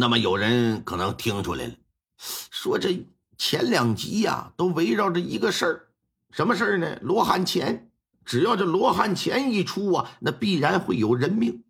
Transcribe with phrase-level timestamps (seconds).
[0.00, 1.74] 那么有人可能听出来了，
[2.18, 3.04] 说这
[3.36, 5.88] 前两集呀，都围绕着一个事儿，
[6.30, 7.00] 什么事儿呢？
[7.02, 7.90] 罗汉钱，
[8.24, 11.64] 只要这罗汉钱一出啊，那必然会有人命。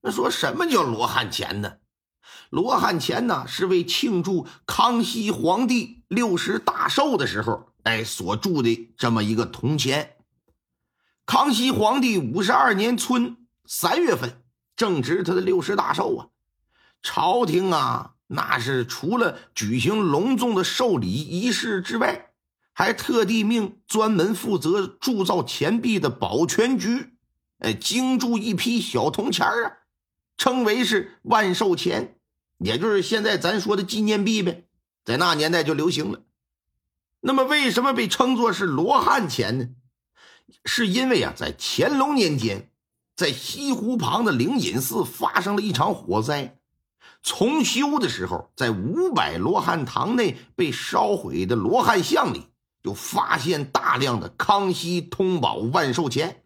[0.00, 1.74] 那说什么叫罗汉钱呢？
[2.48, 10.16] 罗汉钱呢，是为庆祝康熙皇帝六十大寿的时候，哎，所铸的这么一个铜钱。
[11.26, 14.42] 康熙皇帝五十二年春三月份，
[14.74, 16.31] 正值他的六十大寿啊。
[17.02, 22.30] 朝廷啊，那是除了举行隆重的寿礼仪式之外，
[22.72, 27.14] 还特地命专门负责铸造钱币的保全局，
[27.58, 29.72] 哎，精铸一批小铜钱啊，
[30.36, 32.16] 称为是万寿钱，
[32.58, 34.64] 也就是现在咱说的纪念币呗，
[35.04, 36.22] 在那年代就流行了。
[37.20, 39.68] 那么，为什么被称作是罗汉钱呢？
[40.64, 42.70] 是因为啊，在乾隆年间，
[43.14, 46.58] 在西湖旁的灵隐寺发生了一场火灾。
[47.22, 52.48] 重修的时候，在五百罗汉堂内被烧毁的罗汉像里，
[52.82, 56.42] 就发现大量的康熙通宝万寿钱。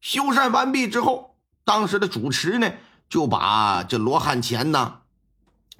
[0.00, 2.74] 修缮完毕之后，当时的主持呢，
[3.08, 5.00] 就把这罗汉钱呢，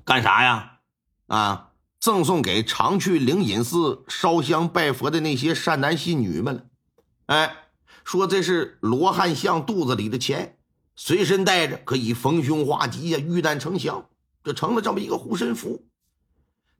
[0.04, 0.78] 干啥呀？
[1.26, 6.62] 啊，赠送给常去灵隐寺烧香拜佛的那些善男信女们了。
[7.26, 7.56] 哎，
[8.04, 10.55] 说这是罗汉像肚子里的钱。
[10.96, 14.08] 随身带着可以逢凶化吉呀，遇难成祥，
[14.42, 15.84] 就成了这么一个护身符。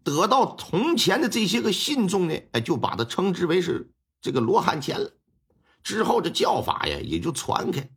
[0.02, 3.90] 得到铜钱的这些个信众呢，哎，就把它称之为是
[4.22, 5.12] 这个罗汉钱了。
[5.82, 7.90] 之后这叫法呀，也就传开，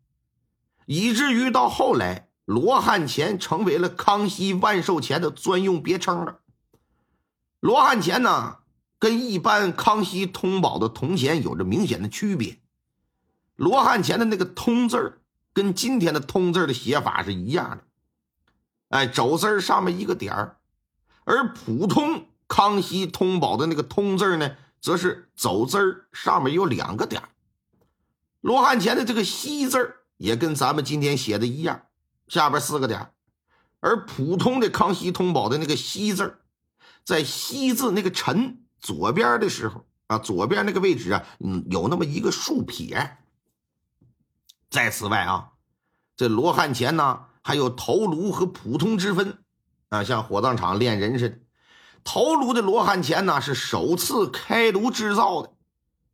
[0.86, 6.40] 以至于到后来，罗汉钱成为了康熙万寿钱的专用别称了。
[7.62, 8.58] 罗汉钱呢，
[9.00, 12.60] 跟一般康熙通宝的铜钱有着明显的区别。
[13.56, 15.19] 罗汉钱的那个“通”字儿。
[15.54, 17.84] 跟今天的“通”字的写法是一样的，
[18.90, 20.58] 哎，走字上面一个点儿，
[21.26, 27.22] 而普通康熙通宝的那个“通”字呢，则是走字上面有两个点
[28.42, 31.84] 罗汉钱的这个“西”字也跟咱们今天写的一样，
[32.28, 33.12] 下边四个点
[33.81, 36.40] 而普通的康熙通宝的那个“西”字，
[37.04, 43.18] 在“西”字那个“辰”左边的时候啊，左边那个位置啊，嗯，有那么一个竖撇。
[44.69, 45.52] 在此外啊，
[46.16, 49.40] 这罗汉钱呢还有头颅和普通之分
[49.90, 51.40] 啊，像火葬场炼人似的。
[52.03, 55.52] 头颅的罗汉钱呢是首次开炉制造的，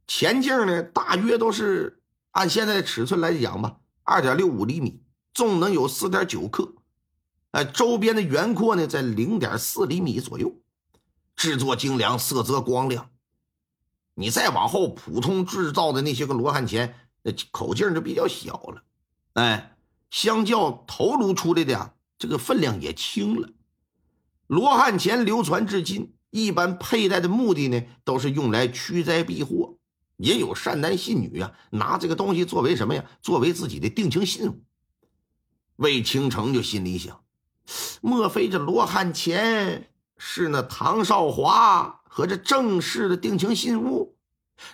[0.07, 2.01] 钱径呢大约都是
[2.31, 5.01] 按现在的尺寸来讲吧，二点六五厘米，
[5.33, 6.75] 重能有四点九克，
[7.51, 10.53] 哎，周边的圆阔呢在零点四厘米左右，
[11.35, 13.09] 制作精良，色泽光亮。
[14.13, 16.95] 你再往后，普通制造的那些个罗汉钱。
[17.25, 18.83] 那口径就比较小了，
[19.33, 19.75] 哎，
[20.11, 23.49] 相较头颅出来的呀，这个分量也轻了。
[24.45, 29.79] 罗汉钱流传至今，一般佩戴的目的呢，都是用来驱灾避祸。
[30.17, 33.03] 也有善男信女啊，拿这个东西作为什么呀？
[33.23, 34.63] 作为自己的定情信物。
[35.77, 37.23] 魏倾城就心里想：
[38.01, 44.15] 莫非这罗汉钱是那唐少华和这郑氏的定情信物？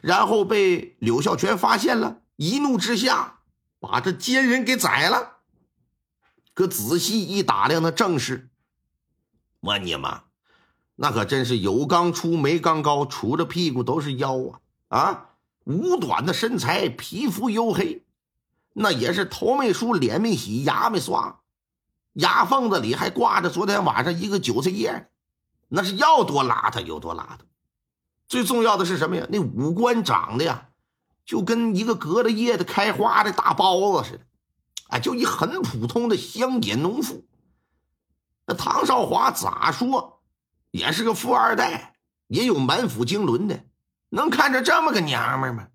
[0.02, 2.18] 然后被柳孝全发现了。
[2.36, 3.40] 一怒之下，
[3.80, 5.38] 把这奸人给宰了。
[6.54, 8.50] 可仔细一打量，那正是，
[9.62, 10.24] 我你妈，
[10.96, 14.38] 那可真是有刚粗没刚高，杵着屁股都是腰
[14.90, 15.00] 啊！
[15.00, 15.30] 啊，
[15.64, 18.04] 五短的身材，皮肤黝黑，
[18.74, 21.40] 那也是头没梳，脸没洗，牙没刷，
[22.14, 25.10] 牙缝子里还挂着昨天晚上一个韭菜叶，
[25.70, 27.40] 那是要多邋遢有多邋遢。
[28.28, 29.26] 最重要的是什么呀？
[29.30, 30.71] 那五官长得呀！
[31.26, 34.26] 就跟一个隔了叶的开花的大包子似的，
[34.90, 37.26] 哎，就一很普通的乡野农妇。
[38.46, 40.22] 那唐少华咋说
[40.72, 41.96] 也是个富二代，
[42.28, 43.66] 也有满腹经纶的，
[44.10, 45.68] 能看着这么个娘们吗？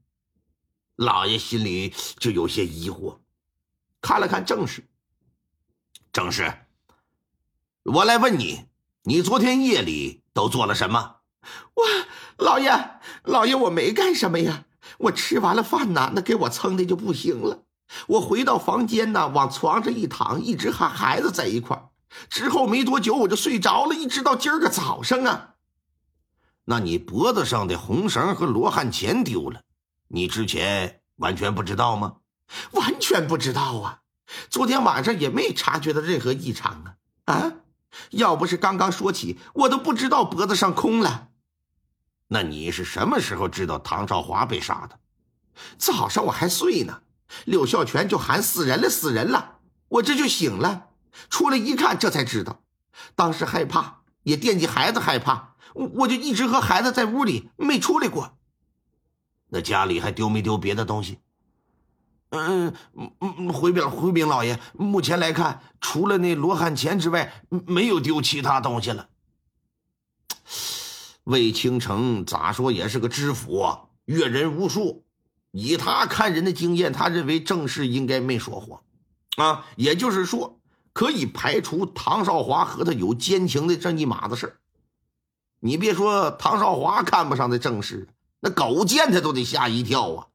[0.97, 3.19] 老爷心里就有些疑惑，
[4.01, 4.89] 看了看正氏，
[6.13, 6.67] 正氏，
[7.85, 8.67] 我来问你，
[9.03, 11.17] 你昨天夜里都做了什么？
[11.75, 11.85] 我
[12.39, 12.71] 老爷，
[13.25, 14.65] 老爷，我没干什么呀。
[14.99, 17.65] 我吃完了饭呐，那给我撑的就不行了。
[18.09, 21.91] 我回到房间呢，往床上一躺，一直和孩子在一块。
[22.29, 25.55] 之后没多久我就睡着了，一直到今儿个早上啊。
[26.65, 29.61] 那你脖子上的红绳和罗汉钱丢了，
[30.09, 32.17] 你之前完全不知道吗？
[32.73, 34.01] 完全不知道啊！
[34.49, 36.85] 昨天晚上也没察觉到任何异常
[37.25, 37.53] 啊啊！
[38.11, 41.26] 要不是刚刚说起，我都不知道脖子上空了。
[42.29, 44.99] 那你是什么时候知道唐少华被杀的？
[45.79, 47.03] 早上我还睡呢，
[47.45, 49.59] 柳孝全就喊死人了，死人了，
[49.89, 50.89] 我这就醒了，
[51.31, 52.63] 出来一看，这才知道。
[53.15, 58.37] 当时害怕，也惦记孩子害怕，我我就一直和孩子在屋里没出来过。
[59.49, 61.21] 那家里还丢没丢别的东西？
[62.31, 69.09] 嗯嗯嗯，回禀回禀老爷，目前来看，除了那罗汉钱之外，没有丢其他东西了。
[71.27, 75.05] 魏倾城咋说也是个知府啊，阅人无数。
[75.51, 78.81] 以他看人的经验，他认为郑氏应该没说谎，
[79.37, 80.61] 啊，也就是说，
[80.93, 84.57] 可以排除唐少华和他有奸情的这一码子事
[85.59, 88.09] 你别说唐少华看不上的郑氏，
[88.39, 90.27] 那狗见他都得吓一跳啊！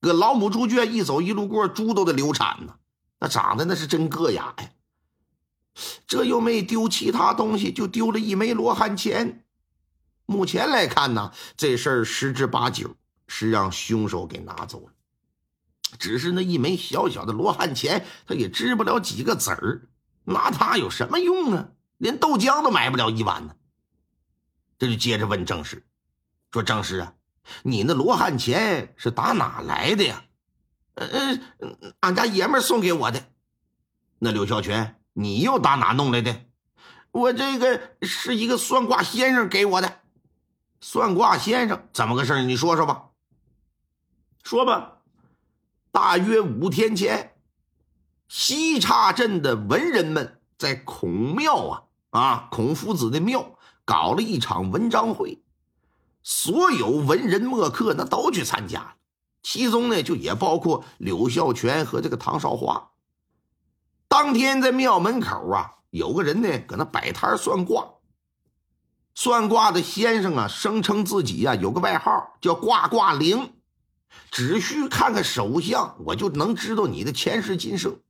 [0.00, 2.76] 搁老母猪圈一走一路过，猪都得流产呢。
[3.20, 4.70] 那长得那是真硌牙呀！
[6.06, 9.44] 这又没丢其他东西，就丢了一枚罗汉钱。
[10.32, 12.96] 目前来看呢，这事儿十之八九
[13.28, 14.92] 是让凶手给拿走了。
[15.98, 19.88] 只是那一枚小小的罗汉钱，他也值不了几个子儿，
[20.24, 21.68] 拿它有什么用啊？
[21.98, 23.54] 连豆浆都买不了一碗呢。
[24.78, 25.86] 这就接着问郑氏，
[26.50, 27.14] 说：“郑氏啊，
[27.62, 30.24] 你那罗汉钱是打哪来的呀
[30.96, 33.28] ？”“嗯嗯，俺家爷们送给我的。
[34.18, 36.46] ”“那刘孝全，你又打哪弄来的
[37.12, 40.00] ？”“我这个是一个算卦先生给我的。”
[40.82, 43.04] 算卦先生怎么个事你说说吧。
[44.42, 44.98] 说吧，
[45.92, 47.36] 大约五天前，
[48.26, 53.52] 西岔镇的文人们在孔庙啊啊孔夫子的庙
[53.84, 55.40] 搞了一场文章会，
[56.24, 58.94] 所有文人墨客那都去参加了，
[59.40, 62.90] 其中呢就也包括柳孝全和这个唐少华。
[64.08, 67.88] 当天在庙门口啊，有个人呢搁那摆摊算卦。
[69.14, 73.52] 算卦的先生啊，声称自己呀有个外号叫“卦卦灵”，
[74.30, 78.00] 只需看看手相，我就能知道你的前世今生。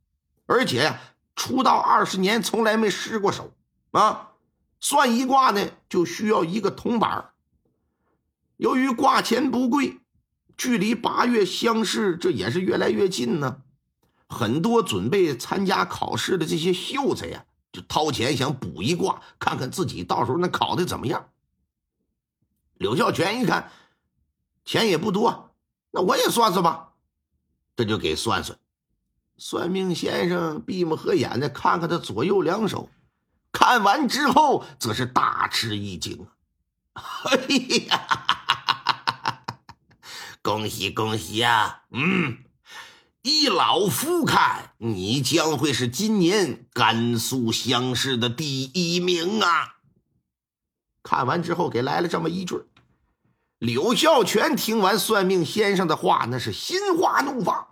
[0.46, 1.00] 而且呀，
[1.34, 3.52] 出道二十年从来没失过手
[3.90, 4.31] 啊。
[4.81, 7.31] 算一卦呢，就需要一个铜板。
[8.56, 10.00] 由于卦钱不贵，
[10.56, 13.58] 距离八月乡试这也是越来越近呢。
[14.28, 17.44] 很多准备参加考试的这些秀才呀。
[17.72, 21.30] 就掏钱想补一卦，看看自己到时候那考的怎么样。
[22.74, 23.72] 柳孝全一看，
[24.64, 25.54] 钱也不多，
[25.90, 26.92] 那我也算算吧。
[27.74, 28.58] 这就给算算。
[29.38, 32.90] 算命先生闭目合眼的看看他左右两手，
[33.50, 36.28] 看完之后则是大吃一惊
[36.92, 37.02] 啊！
[37.32, 37.46] 哎
[37.86, 39.46] 呀，
[40.42, 41.82] 恭喜恭喜呀！
[41.90, 42.44] 嗯。
[43.22, 49.76] 依老夫看，你将会是今年甘肃乡试的第一名啊！
[51.04, 52.64] 看完之后，给来了这么一句。
[53.58, 57.69] 柳孝全听完算命先生的话，那是心花怒放。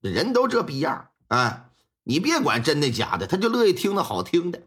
[0.00, 1.66] 人都这逼样啊！
[2.04, 4.62] 你别管真的假的，他就乐意听那好听的。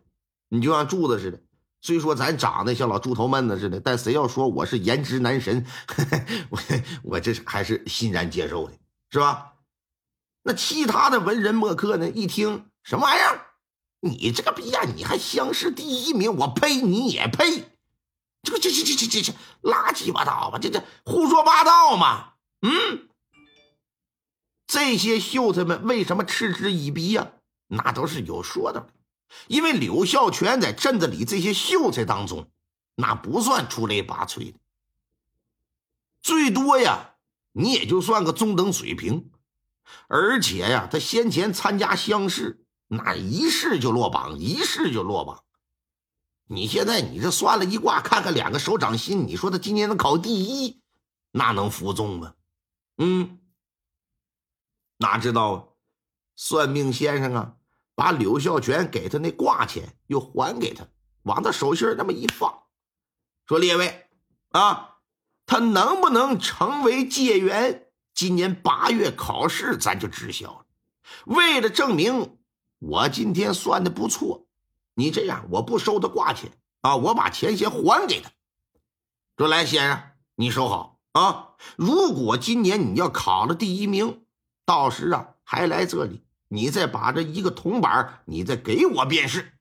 [0.50, 1.42] 你就像柱子似的，
[1.82, 5.66] 虽说咱长得像老猪头闷子似的，但谁要说我是颜值男神，
[6.50, 6.60] 我
[7.02, 8.74] 我这还是欣然接受的，
[9.10, 9.54] 是吧？
[10.48, 12.10] 那其他的文人墨客呢？
[12.10, 13.48] 一听什么玩意儿？
[14.00, 16.34] 你这个逼样，你还乡试第一名？
[16.38, 16.80] 我呸！
[16.82, 17.66] 你也呸！
[18.44, 20.58] 这个这这这这这这拉鸡巴倒吧？
[20.58, 22.36] 这这胡说八道嘛？
[22.62, 23.10] 嗯，
[24.66, 27.34] 这些秀才们为什么嗤之以鼻呀？
[27.68, 28.88] 那都是有说的。
[29.48, 32.50] 因为柳孝全在镇子里这些秀才当中，
[32.96, 34.60] 那不算出类拔萃的，
[36.22, 37.16] 最多呀，
[37.52, 39.30] 你也就算个中等水平。
[40.08, 45.44] 而且呀，他先前参加乡试，那一试就落榜，一试就落榜。
[46.50, 50.82] 你现在你这算了一卦，看看两个手掌心，你说他今年能考第一，
[51.32, 52.34] 那能服众吗？
[52.98, 53.40] 嗯，
[54.98, 55.64] 哪知道啊
[56.36, 57.56] 算命先生啊，
[57.96, 60.88] 把柳孝全给他那卦钱又还给他，
[61.24, 62.64] 往他手心那么一放，
[63.46, 64.08] 说：“列位
[64.50, 65.00] 啊，
[65.46, 67.87] 他能不能成为解元？”
[68.18, 70.66] 今年八月考试，咱就知晓了。
[71.26, 72.40] 为了证明
[72.80, 74.48] 我今天算的不错，
[74.96, 78.32] 你这样，我不收他挂钱啊，我把钱先还给他。
[79.38, 80.02] 说来，先生，
[80.34, 81.50] 你收好啊。
[81.76, 84.24] 如果今年你要考了第一名，
[84.66, 89.54] 到时啊，还来这里，你再把这一个铜板，你再给我便是。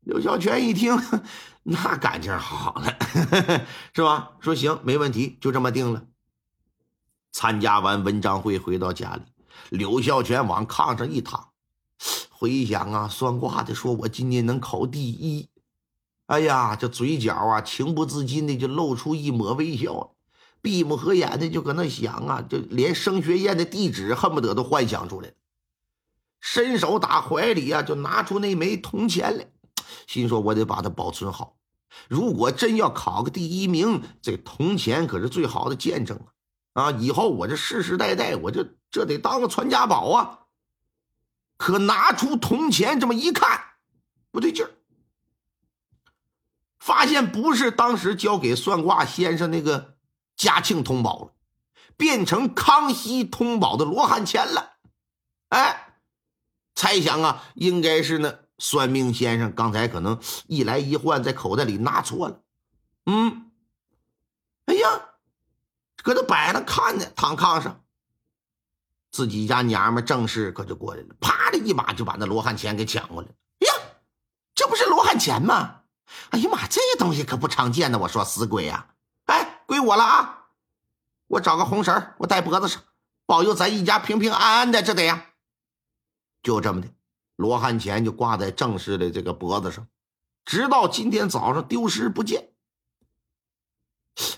[0.00, 0.98] 刘小泉一听，
[1.62, 2.98] 那感情好了，
[3.94, 4.32] 是吧？
[4.40, 6.08] 说行，没问题，就这么定了。
[7.34, 9.22] 参加完文章会，回到家里，
[9.70, 11.48] 刘孝全往炕上一躺，
[12.30, 15.48] 回想啊，算卦的说我今年能考第一，
[16.26, 20.14] 哎呀，这嘴角啊，情不自禁的就露出一抹微笑，
[20.62, 25.34] 闭目合眼的就搁那想啊，就连升学宴的地址恨不得都幻想出来了，
[26.40, 29.48] 伸手打怀里啊，就拿出那枚铜钱来。
[30.06, 31.56] 心说：“我得把它保存好。
[32.08, 36.33] 如果真要考个第一名，这铜钱可是最好的见证啊！
[36.74, 40.40] 啊，以后我这世世代代，我这这得当个传家宝啊！
[41.56, 43.60] 可拿出铜钱这么一看，
[44.30, 44.70] 不对劲儿，
[46.78, 49.96] 发现不是当时交给算卦先生那个
[50.36, 51.32] 嘉庆通宝了，
[51.96, 54.74] 变成康熙通宝的罗汉钱了。
[55.48, 55.94] 哎，
[56.74, 62.40] 猜想啊，应该是呢。”算命先生刚才可能一来一换，在口袋里拿错了。
[63.04, 63.50] 嗯，
[64.66, 65.08] 哎呀，
[66.04, 67.80] 搁这摆着看呢，躺炕上。
[69.10, 73.34] 自己家娘们正式可就过来了，啪的一把就把那罗汉钱给抢过来了。
[73.60, 73.72] 呀，
[74.54, 75.80] 这不是罗汉钱吗？
[76.30, 77.98] 哎呀妈，这东西可不常见呢！
[78.00, 78.88] 我说死鬼呀！
[79.24, 80.48] 哎，归我了啊！
[81.28, 82.82] 我找个红绳，我戴脖子上，
[83.24, 85.30] 保佑咱一家平平安安的，这得呀。
[86.42, 86.88] 就这么的。
[87.36, 89.88] 罗汉钱就挂在正式的这个脖子上，
[90.44, 92.50] 直到今天早上丢失不见。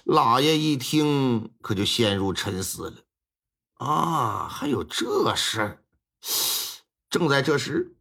[0.04, 2.97] 老爷一听，可就陷入沉思了。
[3.75, 5.85] 啊，还有这事儿！
[7.11, 7.97] 正在这时，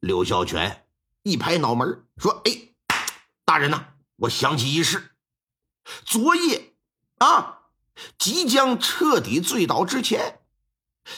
[0.00, 0.86] 刘孝全
[1.22, 2.74] 一拍脑门说：“哎，
[3.44, 5.12] 大人呐，我想起一事。
[6.04, 6.74] 昨夜
[7.18, 7.68] 啊，
[8.18, 10.40] 即将彻底醉倒之前，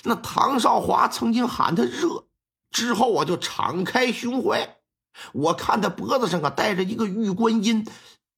[0.05, 2.27] 那唐少华曾经喊他热。”
[2.71, 4.81] 之后我就敞开胸怀，
[5.33, 7.87] 我看他脖子上啊戴着一个玉观音，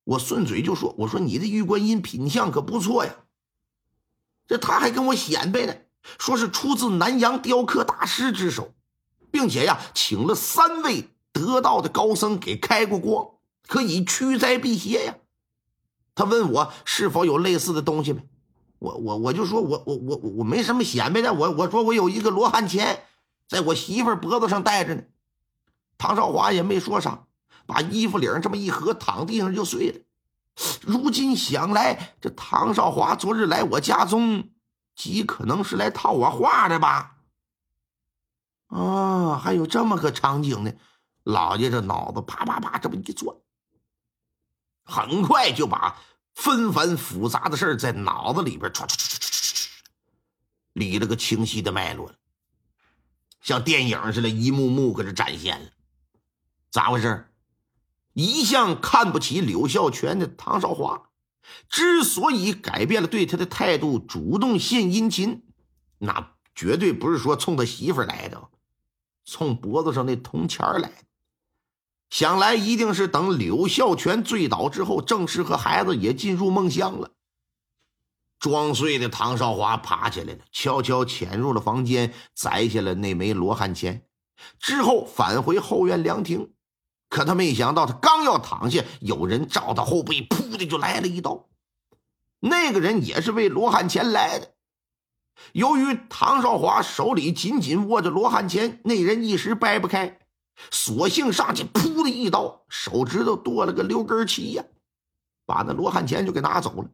[0.09, 3.15] 我顺嘴就说：“我说你的玉观音品相可不错呀。”
[4.49, 5.75] 这他还跟我显摆呢，
[6.19, 8.73] 说是出自南阳雕刻大师之手，
[9.31, 13.29] 并且呀请了三位得道的高僧给开过光，
[13.67, 15.17] 可以驱灾辟邪呀。
[16.15, 18.23] 他问我是否有类似的东西没？
[18.79, 23.05] 我我我就说我我我我没什么显摆的，我我说我有一个罗汉钱。
[23.47, 25.03] 在我媳妇脖子上戴着呢，
[25.99, 27.27] 唐少华也没说啥，
[27.69, 30.01] 把衣服领这么一合，躺地上就睡了。
[30.81, 34.49] 如今想来，这唐少华昨日来我家中，
[34.97, 37.19] 极可能是来套我话的吧？
[38.69, 40.73] 啊，还有这么个场景呢！
[41.25, 43.37] 老爷这脑子啪啪啪这么一转，
[44.83, 45.99] 很快就把
[46.35, 49.69] 纷繁复杂的事在脑子里边唰唰唰唰唰
[50.73, 52.15] 理了个清晰的脉络了。
[53.43, 55.71] 像电影似的，一幕幕搁这展现了，
[56.71, 57.31] 咋回事？
[58.19, 61.11] 一向看不起柳孝全的唐少华，
[61.69, 65.45] 之所以改变了对他的态度，主动献殷勤，
[65.99, 68.49] 那绝对不是说冲他媳妇来的，
[69.25, 70.95] 冲脖子上那铜钱来的。
[72.11, 77.13] 想来一定是等柳孝全醉倒之后，正式和孩子也进入梦乡了。
[78.41, 84.09] 装睡的唐少华爬起来了，悄悄潜入了房间，摘下了那枚罗汉钱，
[84.59, 86.51] 之后返回后院凉亭。
[87.09, 91.49] 可他没想到，他刚要躺下，有人照他后背，噗的就来了一刀。
[92.41, 94.55] 那个人也是为罗汉钱来的。
[95.53, 100.19] 由于唐少华手里紧紧握着罗汉钱，那人一时掰不开，
[100.71, 104.65] 索性上去噗的一刀，手指头剁了个六根齐呀，
[105.47, 106.91] 把那罗汉钱就给拿走了。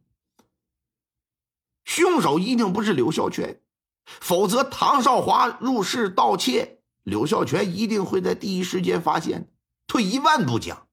[1.85, 3.61] 凶手一定不是柳孝全，
[4.05, 9.51] 否则唐少华入室盗窃，柳孝全一定会在第一时间发现。
[9.87, 10.87] 退一万步讲，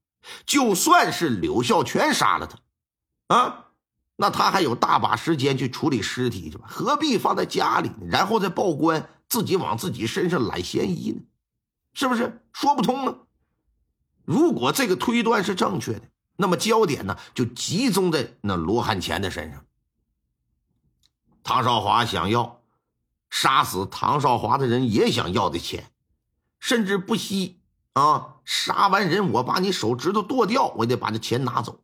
[0.46, 3.66] 就算是柳孝全杀了他，啊，
[4.16, 6.66] 那他还有大把时间去处理尸体去吧？
[6.68, 11.22] 何必放在家里，然后再报官，自己往自己身上揽嫌疑呢？
[11.94, 13.18] 是不是说不通呢？
[14.24, 16.02] 如果这个推断是正确的，
[16.36, 19.64] 那么焦点呢就集中在那罗汉钱的身上。
[21.42, 22.62] 唐少华想要
[23.28, 25.90] 杀死唐少华的人，也想要的钱，
[26.60, 27.60] 甚至不惜
[27.94, 28.36] 啊！
[28.44, 31.80] 杀完人，我把你手指头剁掉，我也得把这钱拿走。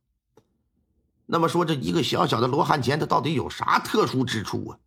[1.27, 4.79] 那么说，这一个小小的罗汉钱，它到底有啥特殊之处啊？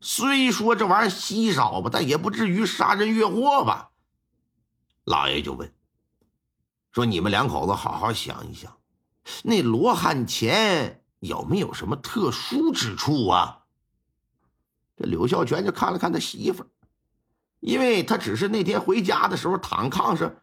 [0.00, 3.90] 虽说这玩意儿稀少吧，但也不至于杀人越货吧？
[5.04, 5.72] 老爷就问
[6.92, 8.78] 说：“你们两口子好好想一想，
[9.42, 13.64] 那罗汉钱有没有什么特殊之处啊？”
[14.96, 16.66] 这柳孝全就看了看他媳妇儿，
[17.60, 20.36] 因为他只是那天回家的时候躺炕上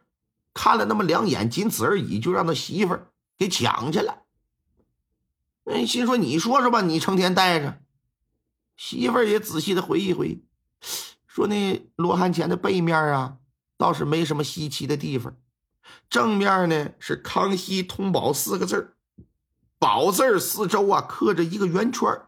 [0.52, 3.08] 看了那么两眼，仅此而已，就让他媳妇儿
[3.38, 4.22] 给抢去了。
[5.64, 7.80] 哎，心说你说说吧，你成天带着
[8.76, 10.44] 媳妇儿也仔细的回忆回忆，
[11.26, 13.38] 说那罗汉钱的背面啊，
[13.76, 15.36] 倒是没什么稀奇的地方，
[16.08, 18.96] 正面呢是“康熙通宝”四个字儿，
[19.78, 22.25] 宝字四周啊刻着一个圆圈儿。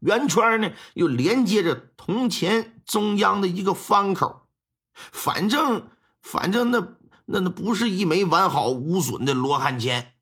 [0.00, 4.48] 圆圈呢，又连接着铜钱中央的一个方口，
[4.94, 5.88] 反正
[6.20, 10.14] 反正那那那不是一枚完好无损的罗汉钱。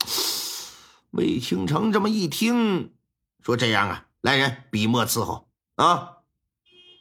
[1.10, 2.92] 魏庆成这么一听，
[3.40, 6.18] 说：“这样啊，来人，笔墨伺候啊！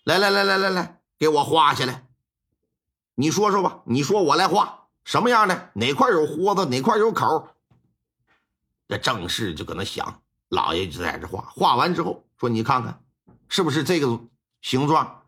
[0.03, 2.07] 来来来来来来，给我画下来。
[3.15, 5.71] 你说说吧，你说我来画什么样的？
[5.73, 7.49] 哪块有豁子，哪块有口？
[8.87, 10.21] 这正事就搁那想。”
[10.53, 13.03] 老爷就在这画，画完之后说：“你看看，
[13.49, 14.19] 是不是这个
[14.61, 15.23] 形状？”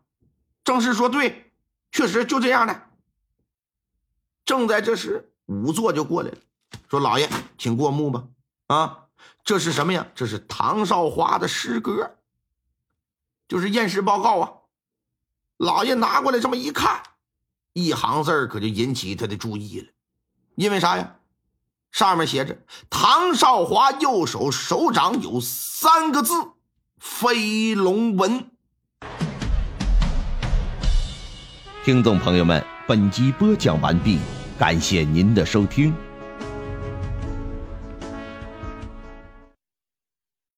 [0.62, 1.52] 正是说：“对，
[1.90, 2.82] 确实就这样的。”
[4.46, 6.38] 正在这时，仵作就过来了，
[6.88, 7.28] 说：“老爷，
[7.58, 8.24] 请过目吧。
[8.68, 9.08] 啊，
[9.42, 10.06] 这是什么呀？
[10.14, 12.16] 这是唐少华的诗歌，
[13.48, 14.52] 就是验尸报告啊。”
[15.58, 17.02] 老爷拿过来这么一看，
[17.72, 19.88] 一行字可就引起他的注意了，
[20.54, 21.16] 因为啥呀？
[21.96, 22.58] 上面写着
[22.90, 26.34] “唐少华右手手掌有三个字，
[27.00, 28.50] 飞龙纹。”
[31.86, 34.18] 听众朋友们，本集播讲完毕，
[34.58, 35.94] 感谢您的收听。